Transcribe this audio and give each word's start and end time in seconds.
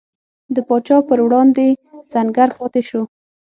د 0.55 0.57
پاچا 0.67 0.97
پر 1.09 1.19
وړاندې 1.25 1.65
سنګر 2.11 2.49
پاتې 2.59 2.81
شو. 2.89 3.01